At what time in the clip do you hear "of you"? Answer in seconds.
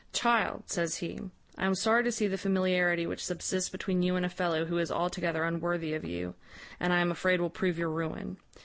5.93-6.33